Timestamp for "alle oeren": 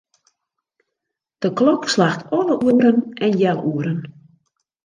2.39-2.97